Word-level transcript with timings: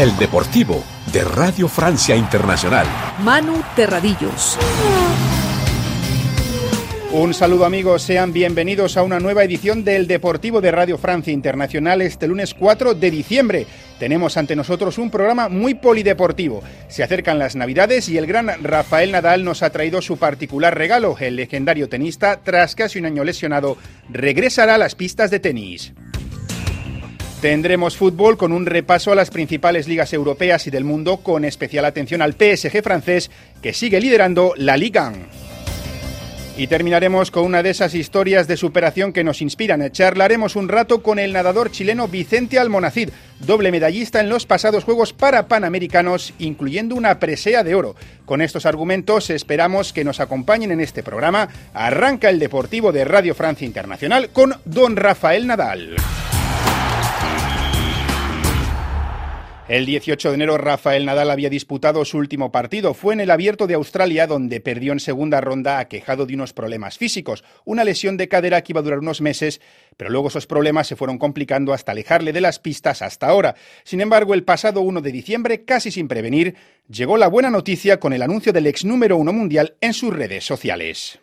El 0.00 0.16
Deportivo 0.16 0.82
de 1.12 1.22
Radio 1.24 1.68
Francia 1.68 2.16
Internacional. 2.16 2.86
Manu 3.22 3.62
Terradillos. 3.76 4.56
Un 7.12 7.34
saludo 7.34 7.66
amigos, 7.66 8.00
sean 8.00 8.32
bienvenidos 8.32 8.96
a 8.96 9.02
una 9.02 9.20
nueva 9.20 9.44
edición 9.44 9.84
del 9.84 10.06
Deportivo 10.06 10.62
de 10.62 10.70
Radio 10.70 10.96
Francia 10.96 11.34
Internacional 11.34 12.00
este 12.00 12.26
lunes 12.28 12.54
4 12.54 12.94
de 12.94 13.10
diciembre. 13.10 13.66
Tenemos 13.98 14.38
ante 14.38 14.56
nosotros 14.56 14.96
un 14.96 15.10
programa 15.10 15.50
muy 15.50 15.74
polideportivo. 15.74 16.62
Se 16.88 17.02
acercan 17.02 17.38
las 17.38 17.54
Navidades 17.54 18.08
y 18.08 18.16
el 18.16 18.26
gran 18.26 18.48
Rafael 18.64 19.12
Nadal 19.12 19.44
nos 19.44 19.62
ha 19.62 19.68
traído 19.68 20.00
su 20.00 20.16
particular 20.16 20.78
regalo. 20.78 21.14
El 21.20 21.36
legendario 21.36 21.90
tenista, 21.90 22.40
tras 22.42 22.74
casi 22.74 22.98
un 22.98 23.04
año 23.04 23.22
lesionado, 23.22 23.76
regresará 24.08 24.76
a 24.76 24.78
las 24.78 24.94
pistas 24.94 25.30
de 25.30 25.40
tenis. 25.40 25.92
Tendremos 27.40 27.96
fútbol 27.96 28.36
con 28.36 28.52
un 28.52 28.66
repaso 28.66 29.12
a 29.12 29.14
las 29.14 29.30
principales 29.30 29.88
ligas 29.88 30.12
europeas 30.12 30.66
y 30.66 30.70
del 30.70 30.84
mundo, 30.84 31.18
con 31.18 31.46
especial 31.46 31.86
atención 31.86 32.20
al 32.20 32.34
PSG 32.34 32.82
francés, 32.82 33.30
que 33.62 33.72
sigue 33.72 33.98
liderando 33.98 34.52
la 34.58 34.76
Liga. 34.76 35.10
Y 36.58 36.66
terminaremos 36.66 37.30
con 37.30 37.44
una 37.44 37.62
de 37.62 37.70
esas 37.70 37.94
historias 37.94 38.46
de 38.46 38.58
superación 38.58 39.14
que 39.14 39.24
nos 39.24 39.40
inspiran. 39.40 39.90
Charlaremos 39.90 40.54
un 40.54 40.68
rato 40.68 41.02
con 41.02 41.18
el 41.18 41.32
nadador 41.32 41.70
chileno 41.70 42.08
Vicente 42.08 42.58
Almonacid, 42.58 43.08
doble 43.38 43.72
medallista 43.72 44.20
en 44.20 44.28
los 44.28 44.44
pasados 44.44 44.84
Juegos 44.84 45.14
para 45.14 45.48
Panamericanos, 45.48 46.34
incluyendo 46.38 46.94
una 46.94 47.18
presea 47.18 47.64
de 47.64 47.74
oro. 47.74 47.96
Con 48.26 48.42
estos 48.42 48.66
argumentos 48.66 49.30
esperamos 49.30 49.94
que 49.94 50.04
nos 50.04 50.20
acompañen 50.20 50.72
en 50.72 50.80
este 50.80 51.02
programa. 51.02 51.48
Arranca 51.72 52.28
el 52.28 52.38
Deportivo 52.38 52.92
de 52.92 53.06
Radio 53.06 53.34
Francia 53.34 53.66
Internacional 53.66 54.28
con 54.28 54.56
don 54.66 54.96
Rafael 54.96 55.46
Nadal. 55.46 55.96
El 59.70 59.86
18 59.86 60.30
de 60.30 60.34
enero 60.34 60.58
Rafael 60.58 61.06
Nadal 61.06 61.30
había 61.30 61.48
disputado 61.48 62.04
su 62.04 62.18
último 62.18 62.50
partido. 62.50 62.92
Fue 62.92 63.14
en 63.14 63.20
el 63.20 63.30
Abierto 63.30 63.68
de 63.68 63.74
Australia 63.74 64.26
donde 64.26 64.60
perdió 64.60 64.90
en 64.90 64.98
segunda 64.98 65.40
ronda 65.40 65.78
aquejado 65.78 66.26
de 66.26 66.34
unos 66.34 66.52
problemas 66.52 66.98
físicos, 66.98 67.44
una 67.64 67.84
lesión 67.84 68.16
de 68.16 68.26
cadera 68.26 68.62
que 68.62 68.72
iba 68.72 68.80
a 68.80 68.82
durar 68.82 68.98
unos 68.98 69.20
meses, 69.20 69.60
pero 69.96 70.10
luego 70.10 70.26
esos 70.26 70.48
problemas 70.48 70.88
se 70.88 70.96
fueron 70.96 71.18
complicando 71.18 71.72
hasta 71.72 71.92
alejarle 71.92 72.32
de 72.32 72.40
las 72.40 72.58
pistas 72.58 73.00
hasta 73.00 73.28
ahora. 73.28 73.54
Sin 73.84 74.00
embargo, 74.00 74.34
el 74.34 74.42
pasado 74.42 74.80
1 74.80 75.02
de 75.02 75.12
diciembre, 75.12 75.64
casi 75.64 75.92
sin 75.92 76.08
prevenir, 76.08 76.56
llegó 76.88 77.16
la 77.16 77.28
buena 77.28 77.48
noticia 77.48 78.00
con 78.00 78.12
el 78.12 78.22
anuncio 78.22 78.52
del 78.52 78.66
ex 78.66 78.84
número 78.84 79.18
uno 79.18 79.32
mundial 79.32 79.76
en 79.80 79.94
sus 79.94 80.12
redes 80.12 80.44
sociales. 80.44 81.20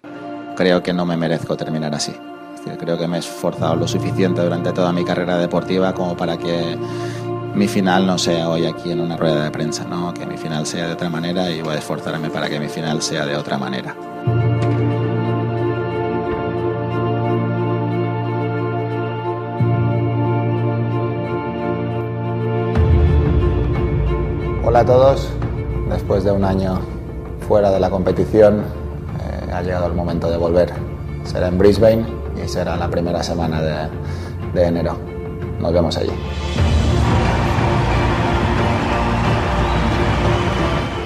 Creo 0.55 0.81
que 0.81 0.93
no 0.93 1.05
me 1.05 1.17
merezco 1.17 1.57
terminar 1.57 1.93
así. 1.93 2.13
Creo 2.79 2.97
que 2.97 3.07
me 3.07 3.17
he 3.17 3.19
esforzado 3.19 3.75
lo 3.75 3.87
suficiente 3.87 4.41
durante 4.41 4.71
toda 4.73 4.91
mi 4.91 5.03
carrera 5.03 5.37
deportiva 5.37 5.93
como 5.93 6.15
para 6.17 6.37
que 6.37 6.77
mi 7.57 7.67
final 7.67 8.05
no 8.05 8.19
sea 8.19 8.49
hoy 8.49 8.67
aquí 8.67 8.91
en 8.91 8.99
una 8.99 9.17
rueda 9.17 9.45
de 9.45 9.51
prensa, 9.51 9.83
¿no? 9.83 10.13
que 10.13 10.27
mi 10.27 10.37
final 10.37 10.67
sea 10.67 10.87
de 10.87 10.93
otra 10.93 11.09
manera 11.09 11.49
y 11.49 11.63
voy 11.63 11.73
a 11.73 11.79
esforzarme 11.79 12.29
para 12.29 12.47
que 12.47 12.59
mi 12.59 12.67
final 12.67 13.01
sea 13.01 13.25
de 13.25 13.35
otra 13.35 13.57
manera. 13.57 13.95
Hola 24.63 24.81
a 24.81 24.85
todos, 24.85 25.27
después 25.89 26.23
de 26.23 26.31
un 26.31 26.43
año 26.43 26.79
fuera 27.47 27.71
de 27.71 27.79
la 27.79 27.89
competición 27.89 28.59
eh, 28.59 29.51
ha 29.51 29.63
llegado 29.63 29.87
el 29.87 29.93
momento 29.93 30.29
de 30.29 30.37
volver. 30.37 30.71
Será 31.23 31.47
en 31.47 31.57
Brisbane 31.57 32.05
y 32.35 32.47
será 32.47 32.75
la 32.75 32.87
primera 32.87 33.23
semana 33.23 33.61
de, 33.63 33.89
de 34.53 34.67
enero. 34.67 34.95
Nos 35.59 35.73
vemos 35.73 35.97
allí. 35.97 36.11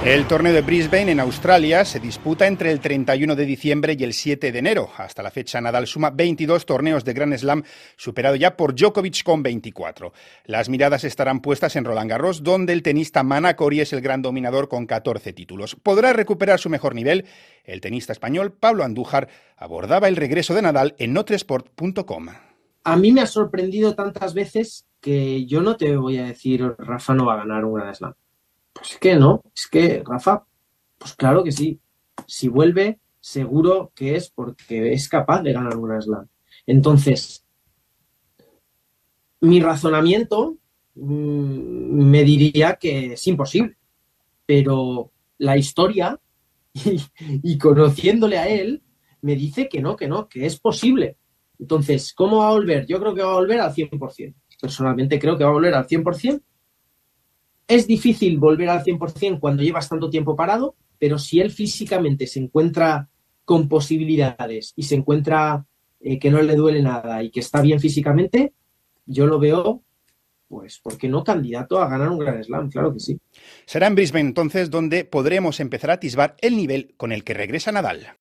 El 0.04 0.28
torneo 0.28 0.52
de 0.52 0.64
Brisbane 0.64 1.12
en 1.12 1.20
Australia 1.20 1.86
se 1.86 2.00
disputa 2.00 2.48
entre 2.48 2.72
el 2.72 2.80
31 2.80 3.36
de 3.36 3.46
diciembre 3.46 3.96
y 4.00 4.04
el 4.04 4.14
7 4.14 4.52
de 4.52 4.58
enero. 4.58 4.90
Hasta 4.98 5.22
la 5.22 5.30
fecha 5.30 5.62
Nadal 5.62 5.86
suma 5.86 6.10
22 6.10 6.66
torneos 6.66 7.06
de 7.06 7.14
Grand 7.14 7.38
Slam, 7.38 7.62
superado 7.98 8.36
ya 8.36 8.58
por 8.58 8.74
Djokovic 8.74 9.22
con 9.22 9.44
24. 9.44 10.12
Las 10.46 10.70
miradas 10.70 11.04
estarán 11.04 11.40
puestas 11.40 11.76
en 11.76 11.86
Roland 11.86 12.10
Garros, 12.10 12.42
donde 12.42 12.74
el 12.74 12.82
tenista 12.82 13.22
Manacori 13.22 13.80
es 13.80 13.94
el 13.94 14.02
gran 14.02 14.24
dominador 14.24 14.70
con 14.70 14.88
14 14.88 15.34
títulos. 15.34 15.76
¿Podrá 15.76 16.14
recuperar 16.14 16.60
su 16.60 16.72
mejor 16.72 16.96
nivel? 16.96 17.26
El 17.64 17.80
tenista 17.80 18.12
español 18.12 18.54
Pablo 18.54 18.84
Andújar 18.84 19.28
abordaba 19.56 20.08
el 20.08 20.16
regreso 20.16 20.56
de 20.56 20.64
Nadal 20.64 20.96
en 20.98 21.14
notresport.com. 21.14 22.28
A 22.86 22.98
mí 22.98 23.12
me 23.12 23.22
ha 23.22 23.28
sorprendido 23.28 23.94
tantas 23.94 24.34
veces 24.34 24.88
que 25.00 25.46
yo 25.46 25.62
no 25.62 25.78
te 25.78 25.96
voy 25.96 26.18
a 26.18 26.26
decir 26.26 26.74
Rafa 26.80 27.14
no 27.14 27.28
va 27.28 27.36
a 27.36 27.38
ganar 27.38 27.66
un 27.66 27.76
Grand 27.76 27.94
Slam 27.94 28.14
pues 28.74 28.92
es 28.92 28.98
que 28.98 29.16
no, 29.16 29.42
es 29.56 29.68
que 29.68 30.04
Rafa, 30.06 30.46
pues 30.98 31.14
claro 31.16 31.44
que 31.44 31.52
sí. 31.52 31.80
Si 32.28 32.48
vuelve, 32.48 33.00
seguro 33.20 33.92
que 33.96 34.16
es 34.16 34.30
porque 34.30 34.94
es 34.94 35.08
capaz 35.10 35.42
de 35.44 35.54
ganar 35.54 35.78
una 35.78 36.02
slam. 36.02 36.28
Entonces, 36.66 37.46
mi 39.42 39.60
razonamiento 39.60 40.58
mm, 40.96 42.10
me 42.10 42.24
diría 42.24 42.76
que 42.76 43.14
es 43.14 43.28
imposible, 43.28 43.78
pero 44.46 45.12
la 45.38 45.58
historia 45.58 46.20
y, 46.74 47.58
conociéndole 47.58 48.38
a 48.38 48.48
él 48.48 48.84
me 49.22 49.36
dice 49.36 49.68
que 49.68 49.82
no, 49.82 49.96
que 49.96 50.08
no, 50.08 50.28
que 50.28 50.46
es 50.46 50.60
posible. 50.60 51.18
Entonces, 51.60 52.14
¿cómo 52.14 52.38
va 52.38 52.50
a 52.50 52.54
volver? 52.54 52.88
Yo 52.88 53.00
creo 53.00 53.14
que 53.14 53.22
va 53.22 53.34
a 53.34 53.36
volver 53.36 53.60
al 53.60 53.74
100%. 53.74 54.34
Personalmente 54.60 55.20
creo 55.20 55.38
que 55.38 55.44
va 55.44 55.50
a 55.50 55.54
volver 55.54 55.74
al 55.74 55.88
100% 55.88 56.42
es 57.72 57.88
difícil 57.88 58.38
volver 58.38 58.68
al 58.68 58.84
100% 58.84 59.40
cuando 59.40 59.64
llevas 59.64 59.88
tanto 59.88 60.10
tiempo 60.10 60.36
parado, 60.36 60.76
pero 61.00 61.18
si 61.18 61.40
él 61.40 61.52
físicamente 61.52 62.28
se 62.28 62.40
encuentra 62.40 63.08
con 63.46 63.70
posibilidades 63.70 64.74
y 64.76 64.84
se 64.84 64.96
encuentra 64.96 65.66
eh, 66.02 66.20
que 66.20 66.30
no 66.30 66.42
le 66.42 66.56
duele 66.58 66.82
nada 66.82 67.24
y 67.24 67.32
que 67.32 67.40
está 67.40 67.62
bien 67.62 67.80
físicamente, 67.80 68.52
yo 69.06 69.26
lo 69.26 69.40
veo, 69.40 69.84
pues, 70.50 70.80
¿por 70.80 70.98
qué 70.98 71.08
no 71.08 71.24
candidato 71.24 71.80
a 71.80 71.88
ganar 71.88 72.10
un 72.10 72.20
Gran 72.20 72.44
Slam? 72.44 72.70
Claro 72.70 72.94
que 72.94 73.00
sí. 73.00 73.18
Será 73.66 73.88
en 73.88 73.96
Brisbane 73.96 74.28
entonces 74.28 74.70
donde 74.70 75.06
podremos 75.06 75.62
empezar 75.62 75.92
a 75.92 75.94
atisbar 75.94 76.36
el 76.42 76.58
nivel 76.58 76.94
con 76.98 77.14
el 77.14 77.24
que 77.24 77.34
regresa 77.34 77.72
Nadal. 77.72 78.18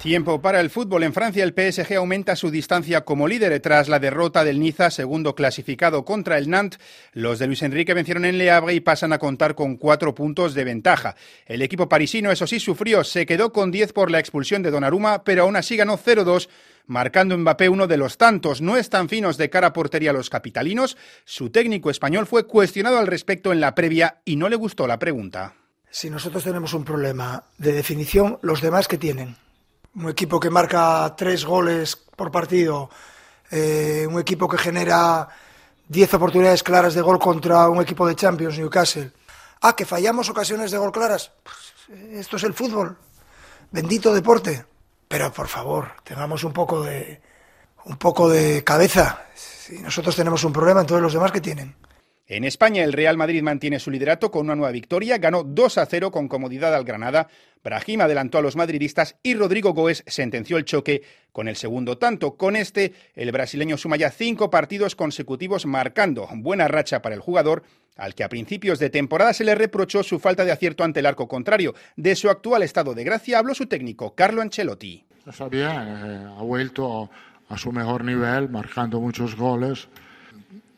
Tiempo 0.00 0.40
para 0.40 0.60
el 0.60 0.70
fútbol. 0.70 1.02
En 1.02 1.12
Francia 1.12 1.44
el 1.44 1.52
PSG 1.52 1.96
aumenta 1.96 2.34
su 2.34 2.50
distancia 2.50 3.02
como 3.02 3.28
líder 3.28 3.60
tras 3.60 3.86
la 3.86 3.98
derrota 3.98 4.44
del 4.44 4.58
Niza, 4.58 4.90
segundo 4.90 5.34
clasificado 5.34 6.06
contra 6.06 6.38
el 6.38 6.48
Nantes. 6.48 6.80
Los 7.12 7.38
de 7.38 7.46
Luis 7.46 7.62
Enrique 7.62 7.92
vencieron 7.92 8.24
en 8.24 8.38
Le 8.38 8.50
Havre 8.50 8.72
y 8.72 8.80
pasan 8.80 9.12
a 9.12 9.18
contar 9.18 9.54
con 9.54 9.76
cuatro 9.76 10.14
puntos 10.14 10.54
de 10.54 10.64
ventaja. 10.64 11.16
El 11.44 11.60
equipo 11.60 11.86
parisino, 11.86 12.30
eso 12.30 12.46
sí, 12.46 12.60
sufrió. 12.60 13.04
Se 13.04 13.26
quedó 13.26 13.52
con 13.52 13.70
diez 13.70 13.92
por 13.92 14.10
la 14.10 14.18
expulsión 14.18 14.62
de 14.62 14.70
Donnarumma, 14.70 15.22
pero 15.22 15.42
aún 15.42 15.56
así 15.56 15.76
ganó 15.76 15.98
0-2 15.98 16.48
marcando 16.86 17.36
Mbappé 17.36 17.68
uno 17.68 17.86
de 17.86 17.98
los 17.98 18.16
tantos. 18.16 18.62
No 18.62 18.78
están 18.78 19.10
finos 19.10 19.36
de 19.36 19.50
cara 19.50 19.66
a 19.66 19.72
portería 19.74 20.14
los 20.14 20.30
capitalinos. 20.30 20.96
Su 21.26 21.50
técnico 21.50 21.90
español 21.90 22.26
fue 22.26 22.46
cuestionado 22.46 22.98
al 22.98 23.06
respecto 23.06 23.52
en 23.52 23.60
la 23.60 23.74
previa 23.74 24.22
y 24.24 24.36
no 24.36 24.48
le 24.48 24.56
gustó 24.56 24.86
la 24.86 24.98
pregunta. 24.98 25.56
Si 25.90 26.08
nosotros 26.08 26.42
tenemos 26.42 26.72
un 26.72 26.84
problema 26.86 27.44
de 27.58 27.72
definición, 27.72 28.38
los 28.40 28.62
demás 28.62 28.88
que 28.88 28.96
tienen 28.96 29.36
un 29.94 30.08
equipo 30.08 30.38
que 30.38 30.50
marca 30.50 31.14
tres 31.16 31.44
goles 31.44 31.96
por 31.96 32.30
partido, 32.30 32.90
eh, 33.50 34.06
un 34.08 34.20
equipo 34.20 34.48
que 34.48 34.58
genera 34.58 35.28
diez 35.88 36.12
oportunidades 36.14 36.62
claras 36.62 36.94
de 36.94 37.00
gol 37.00 37.18
contra 37.18 37.68
un 37.68 37.82
equipo 37.82 38.06
de 38.06 38.14
Champions, 38.14 38.58
Newcastle. 38.58 39.12
Ah, 39.62 39.74
que 39.74 39.84
fallamos 39.84 40.28
ocasiones 40.28 40.70
de 40.70 40.78
gol 40.78 40.92
claras. 40.92 41.32
Pues, 41.42 42.00
esto 42.12 42.36
es 42.36 42.44
el 42.44 42.54
fútbol. 42.54 42.96
Bendito 43.70 44.14
deporte. 44.14 44.64
Pero 45.08 45.32
por 45.32 45.48
favor, 45.48 45.88
tengamos 46.04 46.44
un 46.44 46.52
poco 46.52 46.82
de 46.82 47.20
un 47.84 47.96
poco 47.96 48.28
de 48.28 48.62
cabeza. 48.62 49.24
Si 49.34 49.78
nosotros 49.80 50.14
tenemos 50.14 50.44
un 50.44 50.52
problema, 50.52 50.82
entonces 50.82 51.02
los 51.02 51.12
demás 51.12 51.32
que 51.32 51.40
tienen. 51.40 51.74
En 52.30 52.44
España, 52.44 52.84
el 52.84 52.92
Real 52.92 53.16
Madrid 53.16 53.42
mantiene 53.42 53.80
su 53.80 53.90
liderato 53.90 54.30
con 54.30 54.42
una 54.42 54.54
nueva 54.54 54.70
victoria. 54.70 55.18
Ganó 55.18 55.42
2 55.42 55.78
a 55.78 55.86
0 55.86 56.12
con 56.12 56.28
comodidad 56.28 56.72
al 56.72 56.84
Granada. 56.84 57.26
Brahim 57.64 58.02
adelantó 58.02 58.38
a 58.38 58.40
los 58.40 58.54
madridistas 58.54 59.16
y 59.24 59.34
Rodrigo 59.34 59.72
Goes 59.72 60.04
sentenció 60.06 60.56
el 60.56 60.64
choque 60.64 61.02
con 61.32 61.48
el 61.48 61.56
segundo 61.56 61.98
tanto. 61.98 62.36
Con 62.36 62.54
este, 62.54 62.92
el 63.16 63.32
brasileño 63.32 63.76
suma 63.76 63.96
ya 63.96 64.12
cinco 64.12 64.48
partidos 64.48 64.94
consecutivos 64.94 65.66
marcando. 65.66 66.28
Buena 66.36 66.68
racha 66.68 67.02
para 67.02 67.16
el 67.16 67.20
jugador, 67.20 67.64
al 67.96 68.14
que 68.14 68.22
a 68.22 68.28
principios 68.28 68.78
de 68.78 68.90
temporada 68.90 69.32
se 69.32 69.42
le 69.42 69.56
reprochó 69.56 70.04
su 70.04 70.20
falta 70.20 70.44
de 70.44 70.52
acierto 70.52 70.84
ante 70.84 71.00
el 71.00 71.06
arco 71.06 71.26
contrario. 71.26 71.74
De 71.96 72.14
su 72.14 72.30
actual 72.30 72.62
estado 72.62 72.94
de 72.94 73.02
gracia 73.02 73.40
habló 73.40 73.56
su 73.56 73.66
técnico, 73.66 74.14
Carlo 74.14 74.40
Ancelotti. 74.40 75.04
Está 75.26 75.48
bien, 75.48 75.68
eh, 75.68 76.26
ha 76.38 76.42
vuelto 76.42 77.10
a 77.48 77.58
su 77.58 77.72
mejor 77.72 78.04
nivel, 78.04 78.48
marcando 78.48 79.00
muchos 79.00 79.34
goles 79.34 79.88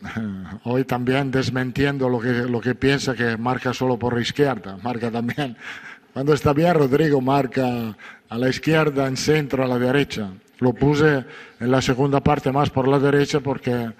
hoy 0.65 0.85
también 0.85 1.31
desmentiendo 1.31 2.09
lo 2.09 2.21
que, 2.21 2.33
lo 2.33 2.61
que 2.61 2.75
piensa 2.75 3.15
que 3.15 3.37
marca 3.37 3.73
solo 3.73 3.99
por 3.99 4.15
la 4.15 4.23
izquierda, 4.23 4.77
marca 4.83 5.11
también. 5.11 5.57
Cuando 6.13 6.35
está 6.35 6.53
bien, 6.53 6.75
Rodrigo 6.75 7.21
marca 7.21 7.97
a 8.29 8.39
la 8.39 8.49
izquierda, 8.49 9.07
en 9.07 9.17
centro, 9.17 9.65
a 9.65 9.67
la 9.67 9.79
derecha. 9.79 10.29
Lo 10.59 10.75
puse 10.75 11.25
en 11.59 11.71
la 11.71 11.81
segunda 11.81 12.21
parte 12.21 12.53
más 12.53 12.71
por 12.71 12.87
la 12.87 12.99
derecha 12.99 13.41
porque 13.41 13.91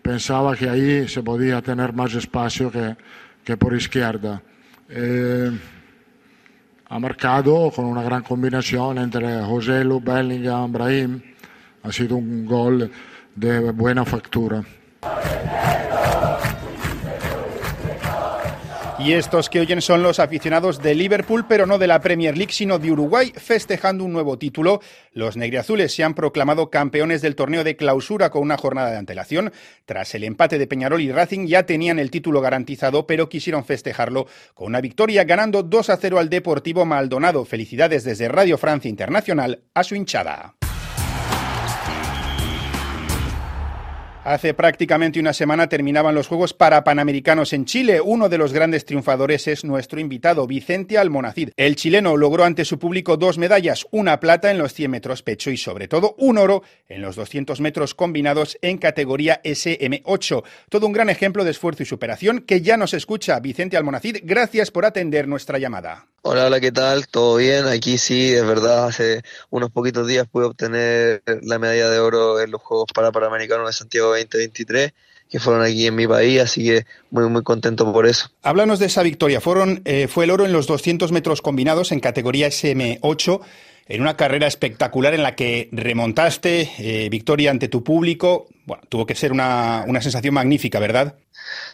pensaba 0.00 0.54
que 0.54 0.68
ahí 0.68 1.08
se 1.08 1.22
podía 1.22 1.60
tener 1.60 1.92
más 1.92 2.14
espacio 2.14 2.70
que, 2.70 2.96
que 3.44 3.56
por 3.56 3.74
izquierda. 3.74 4.40
Eh, 4.88 5.50
ha 6.88 6.98
marcado 7.00 7.72
con 7.72 7.86
una 7.86 8.02
gran 8.02 8.22
combinación 8.22 8.98
entre 8.98 9.42
José 9.42 9.84
Lu, 9.84 10.00
Bellingham, 10.00 10.72
Brahim. 10.72 11.20
Ha 11.82 11.90
sido 11.90 12.16
un 12.16 12.46
gol 12.46 12.90
de 13.34 13.72
buena 13.72 14.04
factura. 14.04 14.62
Y 19.06 19.12
estos 19.12 19.48
que 19.48 19.60
oyen 19.60 19.82
son 19.82 20.02
los 20.02 20.18
aficionados 20.18 20.82
de 20.82 20.96
Liverpool, 20.96 21.44
pero 21.48 21.64
no 21.64 21.78
de 21.78 21.86
la 21.86 22.00
Premier 22.00 22.36
League, 22.36 22.52
sino 22.52 22.80
de 22.80 22.90
Uruguay, 22.90 23.32
festejando 23.36 24.02
un 24.02 24.12
nuevo 24.12 24.36
título. 24.36 24.80
Los 25.12 25.36
negriazules 25.36 25.94
se 25.94 26.02
han 26.02 26.14
proclamado 26.14 26.70
campeones 26.70 27.22
del 27.22 27.36
torneo 27.36 27.62
de 27.62 27.76
clausura 27.76 28.30
con 28.30 28.42
una 28.42 28.56
jornada 28.56 28.90
de 28.90 28.96
antelación. 28.96 29.52
Tras 29.84 30.12
el 30.16 30.24
empate 30.24 30.58
de 30.58 30.66
Peñarol 30.66 31.00
y 31.02 31.12
Racing 31.12 31.46
ya 31.46 31.66
tenían 31.66 32.00
el 32.00 32.10
título 32.10 32.40
garantizado, 32.40 33.06
pero 33.06 33.28
quisieron 33.28 33.64
festejarlo 33.64 34.26
con 34.54 34.66
una 34.66 34.80
victoria 34.80 35.22
ganando 35.22 35.62
2 35.62 35.90
a 35.90 35.98
0 35.98 36.18
al 36.18 36.28
Deportivo 36.28 36.84
Maldonado. 36.84 37.44
Felicidades 37.44 38.02
desde 38.02 38.26
Radio 38.26 38.58
Francia 38.58 38.88
Internacional 38.88 39.60
a 39.72 39.84
su 39.84 39.94
hinchada. 39.94 40.56
Hace 44.26 44.54
prácticamente 44.54 45.20
una 45.20 45.32
semana 45.32 45.68
terminaban 45.68 46.16
los 46.16 46.26
Juegos 46.26 46.52
para 46.52 46.82
Panamericanos 46.82 47.52
en 47.52 47.64
Chile. 47.64 48.00
Uno 48.00 48.28
de 48.28 48.38
los 48.38 48.52
grandes 48.52 48.84
triunfadores 48.84 49.46
es 49.46 49.64
nuestro 49.64 50.00
invitado, 50.00 50.48
Vicente 50.48 50.98
Almonacid. 50.98 51.50
El 51.56 51.76
chileno 51.76 52.16
logró 52.16 52.42
ante 52.42 52.64
su 52.64 52.76
público 52.80 53.16
dos 53.16 53.38
medallas, 53.38 53.86
una 53.92 54.18
plata 54.18 54.50
en 54.50 54.58
los 54.58 54.74
100 54.74 54.90
metros 54.90 55.22
pecho 55.22 55.52
y 55.52 55.56
sobre 55.56 55.86
todo 55.86 56.16
un 56.18 56.38
oro 56.38 56.64
en 56.88 57.02
los 57.02 57.14
200 57.14 57.60
metros 57.60 57.94
combinados 57.94 58.58
en 58.62 58.78
categoría 58.78 59.40
SM8. 59.44 60.42
Todo 60.70 60.88
un 60.88 60.92
gran 60.92 61.08
ejemplo 61.08 61.44
de 61.44 61.52
esfuerzo 61.52 61.84
y 61.84 61.86
superación 61.86 62.40
que 62.40 62.62
ya 62.62 62.76
nos 62.76 62.94
escucha 62.94 63.38
Vicente 63.38 63.76
Almonacid. 63.76 64.16
Gracias 64.24 64.72
por 64.72 64.86
atender 64.86 65.28
nuestra 65.28 65.60
llamada. 65.60 66.08
Hola, 66.28 66.46
hola, 66.46 66.58
¿qué 66.58 66.72
tal? 66.72 67.06
¿Todo 67.06 67.36
bien? 67.36 67.68
Aquí 67.68 67.98
sí, 67.98 68.34
es 68.34 68.44
verdad, 68.44 68.88
hace 68.88 69.22
unos 69.48 69.70
poquitos 69.70 70.08
días 70.08 70.26
pude 70.26 70.46
obtener 70.46 71.22
la 71.42 71.60
medalla 71.60 71.88
de 71.88 72.00
oro 72.00 72.40
en 72.40 72.50
los 72.50 72.60
Juegos 72.62 72.88
Panamericanos 72.92 73.68
de 73.68 73.72
Santiago 73.72 74.08
2023 74.08 74.92
que 75.30 75.38
fueron 75.38 75.62
aquí 75.62 75.86
en 75.86 75.94
mi 75.94 76.08
país, 76.08 76.40
así 76.40 76.64
que 76.64 76.84
muy 77.12 77.28
muy 77.28 77.44
contento 77.44 77.92
por 77.92 78.08
eso. 78.08 78.28
Háblanos 78.42 78.80
de 78.80 78.86
esa 78.86 79.04
victoria. 79.04 79.40
Fueron, 79.40 79.82
eh, 79.84 80.08
fue 80.08 80.24
el 80.24 80.32
oro 80.32 80.44
en 80.44 80.52
los 80.52 80.66
200 80.66 81.12
metros 81.12 81.42
combinados 81.42 81.92
en 81.92 82.00
categoría 82.00 82.48
SM8, 82.48 83.40
en 83.88 84.00
una 84.00 84.16
carrera 84.16 84.46
espectacular 84.46 85.14
en 85.14 85.22
la 85.22 85.36
que 85.36 85.68
remontaste, 85.72 86.72
eh, 86.78 87.08
victoria 87.08 87.50
ante 87.50 87.68
tu 87.68 87.84
público. 87.84 88.48
Bueno, 88.64 88.82
tuvo 88.88 89.06
que 89.06 89.14
ser 89.14 89.32
una, 89.32 89.84
una 89.86 90.00
sensación 90.00 90.34
magnífica, 90.34 90.80
¿verdad? 90.80 91.14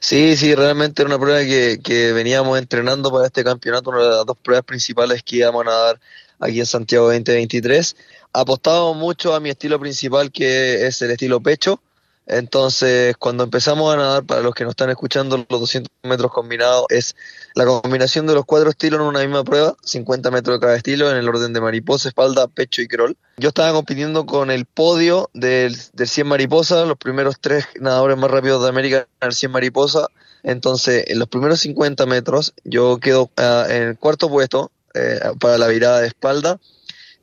Sí, 0.00 0.37
sí, 0.37 0.55
realmente 0.55 1.03
era 1.03 1.09
una 1.09 1.19
prueba 1.19 1.41
que, 1.41 1.81
que 1.82 2.12
veníamos 2.12 2.59
entrenando 2.59 3.11
para 3.11 3.26
este 3.26 3.43
campeonato, 3.43 3.91
una 3.91 4.03
de 4.03 4.11
las 4.11 4.26
dos 4.26 4.37
pruebas 4.37 4.64
principales 4.64 5.23
que 5.23 5.37
íbamos 5.37 5.67
a 5.67 5.70
dar 5.70 6.00
aquí 6.38 6.61
en 6.61 6.67
Santiago 6.67 7.06
2023. 7.06 7.97
Apostamos 8.35 8.97
mucho 8.97 9.35
a 9.35 9.41
mi 9.41 9.50
estilo 9.50 9.81
principal, 9.81 10.31
que 10.31 10.87
es 10.87 11.00
el 11.03 11.12
estilo 11.12 11.41
pecho. 11.41 11.81
Entonces, 12.27 13.17
cuando 13.17 13.45
empezamos 13.45 13.93
a 13.93 13.97
nadar, 13.97 14.25
para 14.25 14.43
los 14.43 14.55
que 14.55 14.65
nos 14.65 14.73
están 14.73 14.91
escuchando, 14.91 15.37
los 15.37 15.61
200 15.61 15.91
metros 16.05 16.31
combinados 16.31 16.87
es 16.89 17.17
la 17.55 17.65
combinación 17.65 18.27
de 18.27 18.35
los 18.35 18.45
cuatro 18.45 18.71
estilos 18.71 19.01
en 19.01 19.07
una 19.07 19.21
misma 19.21 19.43
prueba, 19.43 19.75
50 19.83 20.31
metros 20.31 20.57
de 20.57 20.61
cada 20.61 20.77
estilo, 20.77 21.11
en 21.11 21.17
el 21.17 21.29
orden 21.29 21.53
de 21.53 21.61
mariposa, 21.61 22.09
espalda, 22.09 22.47
pecho 22.47 22.81
y 22.81 22.87
crawl. 22.87 23.17
Yo 23.39 23.49
estaba 23.49 23.73
compitiendo 23.73 24.25
con 24.25 24.51
el 24.51 24.67
podio 24.67 25.31
del, 25.35 25.77
del 25.93 26.09
100 26.09 26.27
mariposa, 26.29 26.85
los 26.85 26.97
primeros 26.97 27.41
tres 27.41 27.67
nadadores 27.81 28.17
más 28.17 28.31
rápidos 28.31 28.63
de 28.63 28.69
América 28.69 29.09
en 29.21 29.29
el 29.29 29.35
100 29.35 29.51
mariposa. 29.51 30.09
Entonces, 30.45 31.05
en 31.09 31.19
los 31.19 31.29
primeros 31.29 31.61
50 31.61 32.07
metros, 32.07 32.55
yo 32.65 32.99
quedo 32.99 33.25
uh, 33.25 33.71
en 33.71 33.83
el 33.83 33.99
cuarto 33.99 34.29
puesto 34.29 34.71
eh, 34.95 35.21
para 35.41 35.59
la 35.59 35.67
virada 35.69 36.01
de 36.01 36.07
espalda. 36.07 36.61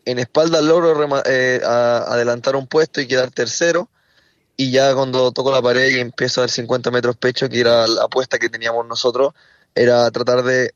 En 0.06 0.19
espalda 0.19 0.62
logro 0.62 1.22
eh, 1.25 1.62
adelantar 1.63 2.56
un 2.56 2.68
puesto 2.68 3.00
y 3.00 3.07
quedar 3.07 3.31
tercero 3.31 3.90
y 4.59 4.71
ya 4.71 4.94
cuando 4.94 5.31
toco 5.31 5.53
la 5.53 5.61
pared 5.61 5.88
y 5.88 6.01
empiezo 6.01 6.41
a 6.41 6.44
dar 6.44 6.50
50 6.50 6.91
metros 6.91 7.15
pecho, 7.15 7.47
que 7.47 7.61
era 7.61 7.88
la 7.88 8.03
apuesta 8.03 8.38
que 8.38 8.50
teníamos 8.50 8.85
nosotros, 8.85 9.33
era 9.73 10.11
tratar 10.11 10.44
de 10.44 10.73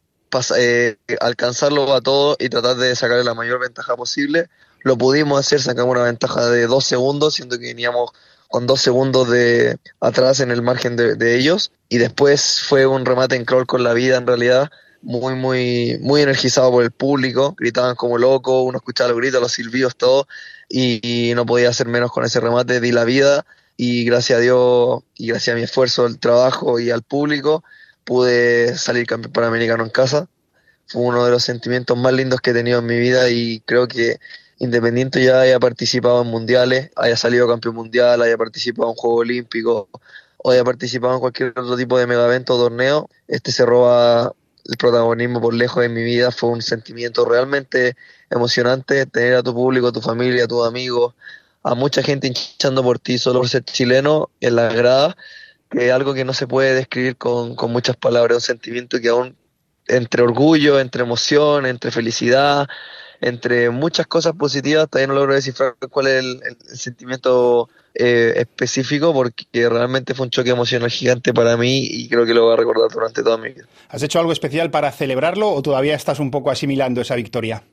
eh, 0.58 0.96
alcanzarlo 1.20 1.94
a 1.94 2.00
todos 2.00 2.38
y 2.40 2.48
tratar 2.48 2.78
de 2.78 2.96
sacarle 2.96 3.26
la 3.26 3.34
mayor 3.34 3.60
ventaja 3.60 3.98
posible. 3.98 4.48
Lo 4.84 4.98
pudimos 4.98 5.38
hacer, 5.38 5.62
sacamos 5.62 5.92
una 5.98 6.06
ventaja 6.06 6.50
de 6.50 6.66
dos 6.66 6.86
segundos, 6.86 7.34
siendo 7.34 7.60
que 7.60 7.66
veníamos 7.66 8.12
con 8.48 8.68
dos 8.68 8.80
segundos 8.80 9.30
de 9.30 9.78
atrás 10.00 10.40
en 10.40 10.52
el 10.52 10.62
margen 10.62 10.96
de, 10.96 11.36
ellos. 11.36 11.74
Y 11.90 11.98
después 11.98 12.62
fue 12.66 12.86
un 12.86 13.06
remate 13.06 13.36
en 13.36 13.44
crawl 13.44 13.66
con 13.66 13.84
la 13.84 13.92
vida, 13.92 14.16
en 14.16 14.26
realidad, 14.26 14.72
muy, 15.02 15.36
muy, 15.36 15.98
muy 16.00 16.22
energizado 16.22 16.72
por 16.72 16.86
el 16.86 16.92
público, 16.92 17.54
gritaban 17.58 17.98
como 17.98 18.18
locos, 18.18 18.64
uno 18.66 18.78
escuchaba 18.78 19.10
los 19.10 19.18
gritos, 19.18 19.42
los 19.42 19.52
silbidos, 19.52 19.98
todo, 19.98 20.26
y, 20.70 21.02
y, 21.04 21.34
no 21.34 21.46
podía 21.46 21.68
hacer 21.68 21.90
menos 21.90 22.14
con 22.14 22.24
ese 22.24 22.40
remate, 22.40 22.80
di 22.80 22.94
la 22.94 23.04
vida, 23.04 23.46
y 23.78 24.06
gracias 24.06 24.40
a 24.40 24.42
Dios 24.42 25.04
y 25.16 25.28
gracias 25.28 25.54
a 25.54 25.58
mi 25.58 25.64
esfuerzo, 25.64 26.06
el 26.06 26.20
trabajo 26.20 26.80
y 26.80 26.92
al 26.92 27.04
público 27.04 27.64
pude 28.04 28.76
salir 28.78 29.08
campeón 29.08 29.34
panamericano 29.34 29.84
en 29.84 29.90
casa. 29.90 30.28
Fue 30.88 31.02
uno 31.02 31.26
de 31.26 31.32
los 31.32 31.44
sentimientos 31.44 31.98
más 31.98 32.14
lindos 32.14 32.42
que 32.42 32.52
he 32.52 32.54
tenido 32.54 32.80
en 32.80 32.86
mi 32.86 33.00
vida 33.00 33.30
y 33.30 33.62
creo 33.62 33.88
que 33.88 34.20
independiente 34.60 35.24
ya 35.24 35.42
haya 35.42 35.60
participado 35.60 36.22
en 36.22 36.28
mundiales, 36.28 36.92
haya 36.96 37.18
salido 37.18 37.48
campeón 37.48 37.76
mundial, 37.76 38.22
haya 38.22 38.38
participado 38.38 38.90
en 38.90 38.96
Juegos 38.96 39.22
Olímpicos 39.22 39.88
o 40.38 40.52
haya 40.52 40.64
participado 40.64 41.16
en 41.16 41.20
cualquier 41.20 41.50
otro 41.50 41.76
tipo 41.78 41.98
de 41.98 42.06
mega 42.08 42.26
evento 42.26 42.56
o 42.56 42.64
torneo, 42.64 43.10
este 43.28 43.52
se 43.52 43.66
roba 43.66 44.34
el 44.66 44.78
protagonismo 44.78 45.42
por 45.42 45.54
lejos 45.54 45.84
en 45.84 45.94
mi 45.94 46.04
vida. 46.04 46.32
Fue 46.32 46.50
un 46.50 46.62
sentimiento 46.62 47.26
realmente 47.26 47.96
emocionante 48.30 49.06
tener 49.06 49.36
a 49.36 49.44
tu 49.44 49.54
público, 49.54 49.88
a 49.88 49.92
tu 49.92 50.02
familia, 50.02 50.46
a 50.46 50.48
tus 50.48 50.66
amigos, 50.66 51.16
a 51.64 51.76
mucha 51.76 52.04
gente 52.04 52.28
hinchando 52.28 52.84
por 52.84 53.00
ti 53.00 53.18
solo 53.18 53.40
por 53.40 53.50
ser 53.50 53.64
chileno 53.64 54.30
en 54.42 54.56
la 54.56 54.72
grada, 54.72 55.16
que 55.70 55.88
es 55.88 55.92
algo 55.92 56.14
que 56.14 56.26
no 56.26 56.34
se 56.34 56.48
puede 56.48 56.76
describir 56.76 57.16
con, 57.18 57.56
con 57.56 57.72
muchas 57.72 57.96
palabras, 57.96 58.36
un 58.36 58.42
sentimiento 58.42 59.00
que 59.00 59.10
aún 59.10 59.36
entre 59.88 60.22
orgullo, 60.22 60.80
entre 60.80 61.04
emoción, 61.04 61.66
entre 61.66 61.92
felicidad, 61.92 62.68
entre 63.24 63.70
muchas 63.70 64.08
cosas 64.08 64.34
positivas, 64.34 64.90
todavía 64.90 65.08
no 65.08 65.16
logro 65.16 65.34
descifrar 65.34 65.76
cuál 65.90 66.08
es 66.08 66.24
el, 66.24 66.42
el 66.44 66.78
sentimiento 66.78 67.70
eh, 67.96 68.34
específico 68.38 69.14
porque 69.14 69.70
realmente 69.70 70.16
fue 70.16 70.26
un 70.26 70.32
choque 70.32 70.50
emocional 70.50 70.90
gigante 70.90 71.32
para 71.32 71.56
mí 71.58 71.86
y 71.86 72.10
creo 72.10 72.26
que 72.26 72.34
lo 72.34 72.46
voy 72.46 72.54
a 72.54 72.58
recordar 72.58 72.90
durante 72.90 73.22
toda 73.22 73.38
mi 73.38 73.50
vida. 73.50 73.66
¿Has 73.90 74.02
hecho 74.02 74.20
algo 74.20 74.32
especial 74.32 74.72
para 74.72 74.92
celebrarlo 74.92 75.52
o 75.52 75.62
todavía 75.62 75.94
estás 75.94 76.18
un 76.18 76.32
poco 76.32 76.50
asimilando 76.50 77.02
esa 77.02 77.14
victoria? 77.14 77.64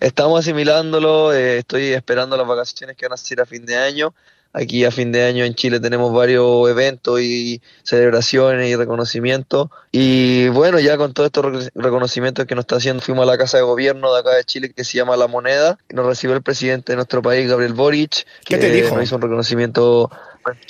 Estamos 0.00 0.40
asimilándolo, 0.40 1.32
eh, 1.32 1.58
estoy 1.58 1.92
esperando 1.92 2.36
las 2.36 2.48
vacaciones 2.48 2.96
que 2.96 3.06
van 3.06 3.12
a 3.12 3.16
ser 3.16 3.40
a 3.40 3.46
fin 3.46 3.64
de 3.64 3.76
año. 3.76 4.14
Aquí 4.52 4.84
a 4.84 4.90
fin 4.90 5.12
de 5.12 5.24
año 5.24 5.44
en 5.44 5.54
Chile 5.54 5.78
tenemos 5.78 6.12
varios 6.12 6.68
eventos 6.68 7.20
y 7.20 7.60
celebraciones 7.82 8.68
y 8.68 8.76
reconocimientos. 8.76 9.68
Y 9.92 10.48
bueno, 10.48 10.80
ya 10.80 10.96
con 10.96 11.12
todos 11.12 11.26
estos 11.26 11.70
reconocimientos 11.74 12.46
que 12.46 12.54
nos 12.54 12.62
está 12.62 12.76
haciendo, 12.76 13.02
fuimos 13.02 13.24
a 13.24 13.30
la 13.30 13.38
Casa 13.38 13.58
de 13.58 13.62
Gobierno 13.62 14.12
de 14.12 14.20
acá 14.20 14.34
de 14.34 14.44
Chile 14.44 14.72
que 14.72 14.84
se 14.84 14.96
llama 14.96 15.16
La 15.16 15.26
Moneda. 15.26 15.78
Y 15.90 15.94
nos 15.94 16.06
recibió 16.06 16.34
el 16.34 16.42
presidente 16.42 16.92
de 16.92 16.96
nuestro 16.96 17.20
país, 17.20 17.48
Gabriel 17.48 17.74
Boric. 17.74 18.26
¿Qué 18.44 18.56
te 18.56 18.70
dijo? 18.70 18.94
Nos 18.94 19.04
hizo 19.04 19.16
un 19.16 19.22
reconocimiento 19.22 20.10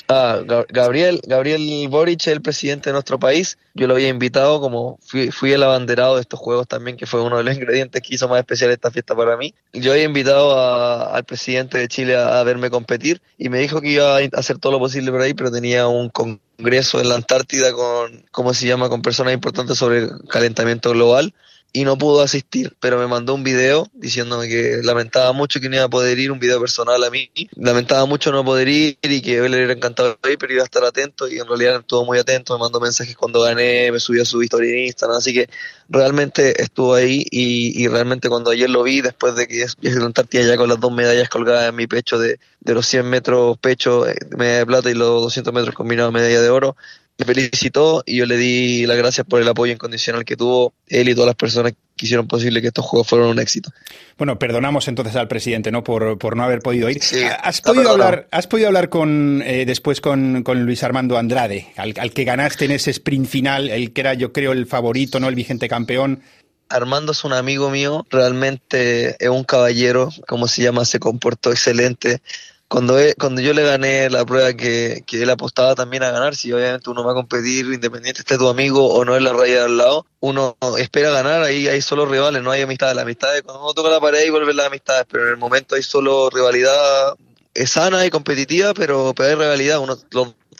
Ah, 0.08 0.40
Gabriel, 0.68 1.20
Gabriel 1.26 1.88
Boric, 1.88 2.26
el 2.26 2.42
presidente 2.42 2.90
de 2.90 2.94
nuestro 2.94 3.18
país, 3.18 3.58
yo 3.74 3.86
lo 3.86 3.94
había 3.94 4.08
invitado 4.08 4.60
como 4.60 4.98
fui, 5.02 5.30
fui, 5.30 5.52
el 5.52 5.62
abanderado 5.62 6.16
de 6.16 6.22
estos 6.22 6.40
juegos 6.40 6.66
también, 6.66 6.96
que 6.96 7.06
fue 7.06 7.22
uno 7.22 7.36
de 7.38 7.44
los 7.44 7.54
ingredientes 7.56 8.02
que 8.02 8.14
hizo 8.14 8.28
más 8.28 8.38
especial 8.38 8.70
esta 8.70 8.90
fiesta 8.90 9.14
para 9.14 9.36
mí. 9.36 9.54
Yo 9.72 9.92
había 9.92 10.04
invitado 10.04 10.58
a, 10.58 11.14
al 11.14 11.24
presidente 11.24 11.78
de 11.78 11.88
Chile 11.88 12.16
a, 12.16 12.40
a, 12.40 12.44
verme 12.44 12.70
competir 12.70 13.20
y 13.36 13.48
me 13.48 13.58
dijo 13.58 13.80
que 13.80 13.90
iba 13.90 14.16
a 14.16 14.20
hacer 14.34 14.58
todo 14.58 14.72
lo 14.72 14.78
posible 14.78 15.10
por 15.10 15.20
ahí, 15.20 15.34
pero 15.34 15.50
tenía 15.50 15.88
un 15.88 16.08
congreso 16.08 17.00
en 17.00 17.08
la 17.08 17.16
Antártida 17.16 17.72
con, 17.72 18.24
¿cómo 18.30 18.54
se 18.54 18.66
llama?, 18.66 18.88
con 18.88 19.02
personas 19.02 19.34
importantes 19.34 19.78
sobre 19.78 19.98
el 19.98 20.10
calentamiento 20.28 20.90
global 20.90 21.34
y 21.72 21.84
no 21.84 21.98
pudo 21.98 22.22
asistir, 22.22 22.74
pero 22.80 22.98
me 22.98 23.06
mandó 23.06 23.34
un 23.34 23.44
video 23.44 23.88
diciéndome 23.92 24.48
que 24.48 24.80
lamentaba 24.82 25.32
mucho 25.32 25.60
que 25.60 25.68
no 25.68 25.76
iba 25.76 25.84
a 25.84 25.88
poder 25.88 26.18
ir, 26.18 26.32
un 26.32 26.38
video 26.38 26.58
personal 26.60 27.02
a 27.04 27.10
mí, 27.10 27.30
lamentaba 27.56 28.06
mucho 28.06 28.32
no 28.32 28.44
poder 28.44 28.68
ir 28.68 28.98
y 29.02 29.20
que 29.20 29.36
él 29.36 29.50
le 29.50 29.58
hubiera 29.58 29.74
encantado 29.74 30.18
ir, 30.30 30.38
pero 30.38 30.52
iba 30.54 30.62
a 30.62 30.64
estar 30.64 30.82
atento 30.84 31.28
y 31.28 31.38
en 31.38 31.46
realidad 31.46 31.80
estuvo 31.80 32.06
muy 32.06 32.18
atento, 32.18 32.54
me 32.54 32.60
mandó 32.60 32.80
mensajes 32.80 33.14
cuando 33.16 33.42
gané, 33.42 33.92
me 33.92 34.00
subió 34.00 34.22
a 34.22 34.24
su 34.24 34.42
historia 34.42 34.70
en 34.70 34.86
Instagram, 34.86 35.18
así 35.18 35.34
que 35.34 35.50
realmente 35.90 36.62
estuvo 36.62 36.94
ahí 36.94 37.26
y, 37.30 37.82
y 37.82 37.86
realmente 37.88 38.30
cuando 38.30 38.50
ayer 38.50 38.70
lo 38.70 38.82
vi, 38.82 39.02
después 39.02 39.36
de 39.36 39.46
que 39.46 39.66
viajé 39.80 39.98
a 39.98 40.04
Antártida 40.06 40.42
ya 40.42 40.56
con 40.56 40.70
las 40.70 40.80
dos 40.80 40.92
medallas 40.92 41.28
colgadas 41.28 41.68
en 41.68 41.76
mi 41.76 41.86
pecho 41.86 42.18
de, 42.18 42.40
de 42.60 42.74
los 42.74 42.86
100 42.86 43.08
metros 43.08 43.58
pecho, 43.58 44.06
medalla 44.36 44.58
de 44.58 44.66
plata 44.66 44.90
y 44.90 44.94
los 44.94 45.22
200 45.22 45.52
metros 45.52 45.74
combinados 45.74 46.12
medalla 46.12 46.40
de 46.40 46.48
oro, 46.48 46.76
me 47.18 47.24
felicitó 47.24 48.04
y 48.06 48.16
yo 48.16 48.26
le 48.26 48.36
di 48.36 48.86
las 48.86 48.96
gracias 48.96 49.26
por 49.26 49.42
el 49.42 49.48
apoyo 49.48 49.72
incondicional 49.72 50.24
que 50.24 50.36
tuvo 50.36 50.72
él 50.86 51.08
y 51.08 51.14
todas 51.14 51.26
las 51.26 51.34
personas 51.34 51.72
que 51.96 52.06
hicieron 52.06 52.28
posible 52.28 52.62
que 52.62 52.68
estos 52.68 52.84
juegos 52.84 53.08
fueran 53.08 53.28
un 53.28 53.40
éxito. 53.40 53.72
Bueno, 54.16 54.38
perdonamos 54.38 54.86
entonces 54.86 55.16
al 55.16 55.26
presidente, 55.26 55.72
¿no? 55.72 55.82
Por, 55.82 56.16
por 56.16 56.36
no 56.36 56.44
haber 56.44 56.60
podido 56.60 56.88
ir. 56.88 57.00
¿Has, 57.42 57.60
podido 57.60 57.90
hablar, 57.90 58.28
¿Has 58.30 58.46
podido 58.46 58.68
hablar 58.68 58.88
con 58.88 59.42
eh, 59.44 59.66
después 59.66 60.00
con, 60.00 60.44
con, 60.44 60.64
Luis 60.64 60.84
Armando 60.84 61.18
Andrade, 61.18 61.72
al, 61.76 61.94
al, 61.98 62.12
que 62.12 62.22
ganaste 62.22 62.66
en 62.66 62.70
ese 62.70 62.92
sprint 62.92 63.26
final, 63.26 63.68
el 63.68 63.92
que 63.92 64.00
era, 64.00 64.14
yo 64.14 64.32
creo, 64.32 64.52
el 64.52 64.66
favorito, 64.66 65.18
¿no? 65.18 65.28
El 65.28 65.34
vigente 65.34 65.68
campeón. 65.68 66.22
Armando 66.68 67.12
es 67.12 67.24
un 67.24 67.32
amigo 67.32 67.70
mío, 67.70 68.06
realmente 68.10 69.16
es 69.18 69.28
un 69.28 69.42
caballero, 69.42 70.10
como 70.28 70.46
se 70.46 70.62
llama, 70.62 70.84
se 70.84 71.00
comportó 71.00 71.50
excelente 71.50 72.20
cuando, 72.68 72.96
cuando 73.18 73.40
yo 73.40 73.54
le 73.54 73.62
gané 73.64 74.10
la 74.10 74.24
prueba 74.26 74.52
que, 74.52 75.02
que, 75.06 75.22
él 75.22 75.30
apostaba 75.30 75.74
también 75.74 76.02
a 76.02 76.10
ganar, 76.10 76.36
si 76.36 76.52
obviamente 76.52 76.90
uno 76.90 77.02
va 77.02 77.12
a 77.12 77.14
competir, 77.14 77.66
independiente 77.66 78.20
esté 78.20 78.36
tu 78.36 78.48
amigo 78.48 78.86
o 78.86 79.04
no 79.04 79.16
en 79.16 79.24
la 79.24 79.32
raya 79.32 79.60
de 79.60 79.64
al 79.64 79.78
lado, 79.78 80.06
uno 80.20 80.56
espera 80.78 81.10
ganar, 81.10 81.42
ahí 81.42 81.66
hay 81.66 81.80
solo 81.80 82.04
rivales, 82.04 82.42
no 82.42 82.50
hay 82.50 82.62
amistades. 82.62 82.94
La 82.94 83.02
amistad 83.02 83.34
es 83.36 83.42
cuando 83.42 83.62
uno 83.62 83.72
toca 83.72 83.88
la 83.88 84.00
pared 84.00 84.26
y 84.26 84.30
vuelve 84.30 84.52
las 84.52 84.66
amistades, 84.66 85.06
pero 85.10 85.24
en 85.24 85.30
el 85.30 85.36
momento 85.38 85.74
hay 85.74 85.82
solo 85.82 86.28
rivalidad 86.30 87.16
es 87.58 87.70
sana 87.70 88.06
y 88.06 88.10
competitiva, 88.10 88.72
pero, 88.72 89.12
pero 89.16 89.28
hay 89.28 89.34
rivalidad, 89.34 89.80
uno, 89.80 89.96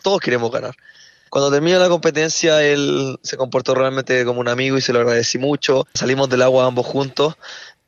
todos 0.03 0.21
queremos 0.21 0.51
ganar. 0.51 0.75
Cuando 1.31 1.51
termina 1.51 1.79
la 1.79 1.89
competencia, 1.89 2.63
él 2.63 3.19
se 3.23 3.37
comportó 3.37 3.75
realmente 3.75 4.25
como 4.25 4.41
un 4.41 4.49
amigo 4.49 4.79
y 4.79 4.81
se 4.81 4.93
lo 4.93 5.01
agradecí 5.01 5.39
mucho. 5.39 5.87
Salimos 5.95 6.29
del 6.29 6.43
agua 6.43 6.67
ambos 6.67 6.87
juntos 6.87 7.35